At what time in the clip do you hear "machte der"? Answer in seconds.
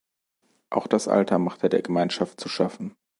1.37-1.83